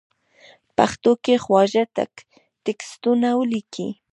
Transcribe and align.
پښتو 0.77 1.11
کې 1.23 1.35
خواږه 1.43 1.83
ټېکسټونه 2.65 3.29
وليکئ!! 3.39 3.89